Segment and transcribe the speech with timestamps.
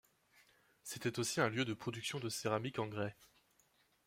[0.81, 3.15] C'était aussi un lieu de production de céramique en grès.